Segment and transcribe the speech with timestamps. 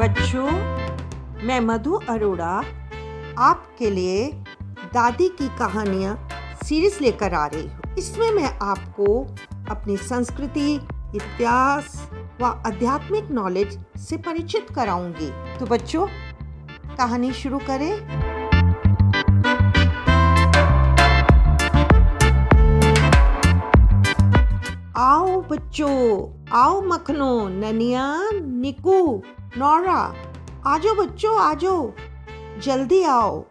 [0.00, 0.50] बच्चों,
[1.46, 2.64] मैं मधु अरोड़ा
[3.38, 4.32] आपके लिए
[4.94, 6.28] दादी की कहानियाँ
[6.64, 9.36] सीरीज़ लेकर आ रही हूँ। इसमें मैं आपको
[9.70, 10.74] अपनी संस्कृति,
[11.14, 12.10] इतिहास
[12.40, 16.06] व आध्यात्मिक नॉलेज से परिचित कराऊँगी। तो बच्चों,
[16.96, 18.29] कहानी शुरू करें।
[25.00, 29.22] आओ बच्चों, आओ मखनो, ननिया, निकू,
[29.56, 30.14] नौरा,
[30.66, 31.94] आजो बच्चों, आजो,
[32.58, 33.44] जल्दी आओ।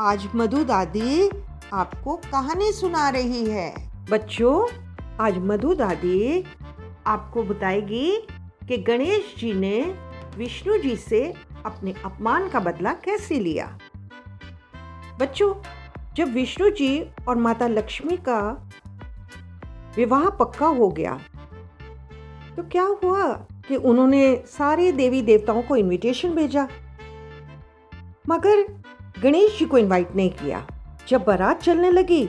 [0.00, 1.30] आज मधु दादी
[1.72, 4.68] आपको कहानी सुना रही है। बच्चों,
[5.20, 6.44] आज मधु दादी
[7.06, 8.26] आपको बताएगी
[8.68, 9.98] कि गणेश जी ने
[10.36, 11.34] विष्णु जी से
[11.66, 13.78] अपने अपमान का बदला कैसे लिया।
[15.20, 15.54] बच्चों,
[16.14, 18.70] जब विष्णु जी और माता लक्ष्मी का
[19.96, 21.18] विवाह पक्का हो गया।
[22.56, 23.32] तो क्या हुआ
[23.68, 26.68] कि उन्होंने सारे देवी देवताओं को इनविटेशन भेजा?
[28.28, 28.62] मगर
[29.22, 30.66] गणेश जी को इनवाइट नहीं किया।
[31.08, 32.26] जब बारात चलने लगी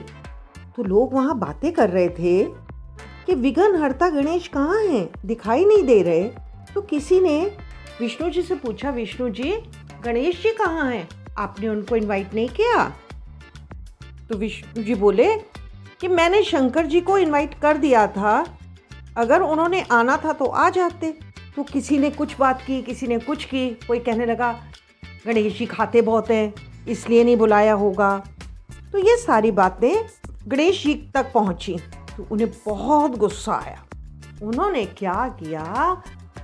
[0.76, 2.44] तो लोग वहाँ बातें कर रहे थे
[3.26, 5.08] कि विघन हरता गणेश कहाँ हैं?
[5.26, 6.24] दिखाई नहीं दे रहे।
[6.74, 7.40] तो किसी ने
[8.00, 9.52] विष्णु जी से पूछा, विष्णु जी,
[10.04, 11.08] गणेश जी कहाँ हैं?
[11.38, 12.88] आपने उनको इनवाइट नहीं किया?
[14.28, 15.34] तो विष्णु जी बोले
[16.00, 18.58] कि मैंने शंकर जी को इनवाइट कर दिया था।
[19.16, 21.18] अगर उन्होंने आना था तो आ जाते।
[21.56, 24.52] तो किसी ने कुछ बात की, किसी ने कुछ की। कोई कहने लगा,
[25.26, 26.54] गणेश जी खाते बहुत हैं,
[26.88, 28.24] इसलिए नहीं बुलाया होगा।
[28.92, 30.04] तो ये सारी बातें
[30.48, 31.76] गणेश जी तक पहुँची।
[32.16, 33.84] तो उन्हें बहुत गुस्सा आया।
[34.42, 35.62] उन्होंने क्या किया?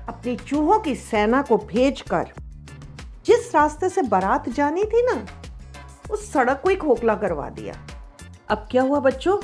[0.08, 2.32] अपनी चूहों की सेना को भेजकर,
[3.26, 5.26] जिस रास्ते से बारात जानी थी ना,
[6.10, 7.74] उस सड़क को ही खोखला करवा दिया।
[8.48, 9.38] अब क्या हुआ बच्चों?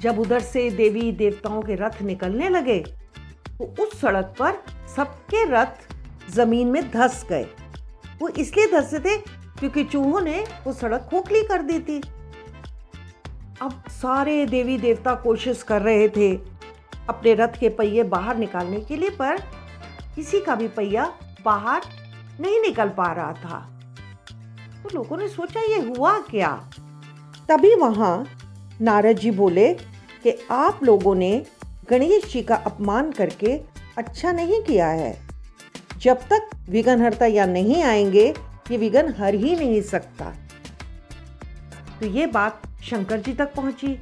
[0.00, 2.78] जब उधर से देवी देवताओं के रथ निकलने लगे
[3.50, 4.62] तो उस सड़क पर
[4.96, 7.46] सबके रथ ज़मीन में धस गए।
[8.20, 9.16] वो इसलिए धसे थे
[9.58, 12.00] क्योंकि चूहों ने वो सड़क खोखली कर दी थी।
[13.62, 16.34] अब सारे देवी देवता कोशिश कर रहे थे
[17.08, 19.40] अपने रथ के पहिए बाहर निकालने के लिए, पर
[20.14, 21.12] किसी का भी पहिया
[21.44, 21.82] बाहर
[22.40, 23.58] नहीं निकल पा रहा था।
[24.82, 26.70] तो लोगों ने सोचा, ये हुआ क्या?
[27.48, 28.26] तभी वहाँ
[28.80, 29.74] नारद जी बोले
[30.22, 31.46] कि आप लोगों ने
[31.90, 33.60] गणेश जी का अपमान करके
[33.98, 35.20] अच्छा नहीं किया है।
[35.98, 38.34] जब तक विघन हरता या नहीं आएँगे,
[38.70, 40.34] ये विघन हर ही नहीं सकता।
[42.00, 44.00] तो ये बात शंकर जी तक पहुँची।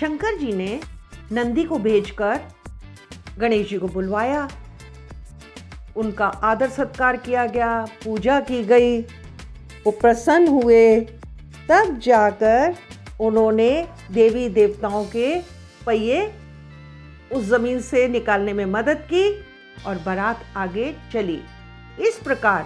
[0.00, 0.80] शंकर जी ने
[1.32, 2.40] नंदी को भेजकर
[3.38, 4.48] गणेश जी को बुलवाया।
[5.96, 9.00] उनका आदर सत्कार किया गया, पूजा की गई।
[9.84, 11.06] वो प्रसन्न हुए।
[11.70, 12.74] तब जाकर
[13.20, 15.40] उन्होंने देवी देवताओं के
[15.86, 16.32] पहिए
[17.32, 19.46] उस ज़मीन से निकालने में मदद की
[19.86, 21.40] और बारात आगे चली।
[22.00, 22.62] इस प्रकार,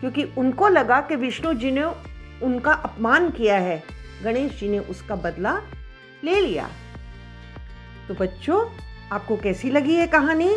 [0.00, 1.84] क्योंकि उनको लगा कि विष्णु जी ने
[2.42, 3.82] उनका अपमान किया है,
[4.24, 5.58] गणेश जी ने उसका बदला
[6.24, 6.68] ले लिया।
[8.08, 8.64] तो बच्चों,
[9.12, 10.56] आपको कैसी लगी है कहानी?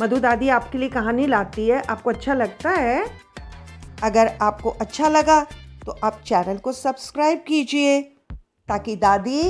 [0.00, 3.06] मधु दादी आपके लिए कहानी लाती है, आपको अच्छा लगता है?
[4.02, 5.46] अगर आपको अच्छा लगा
[5.90, 8.00] तो आप चैनल को सब्सक्राइब कीजिए
[8.68, 9.42] ताकि दादी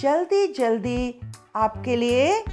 [0.00, 1.20] जल्दी जल्दी
[1.56, 2.44] आपके लिए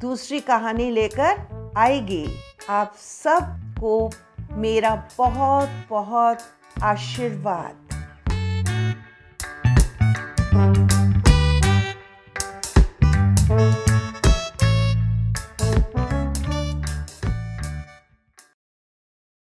[0.00, 2.26] दूसरी कहानी लेकर आएगी।
[2.68, 4.10] आप सबको
[4.52, 6.38] मेरा बहुत बहुत
[6.82, 7.83] आशीर्वाद।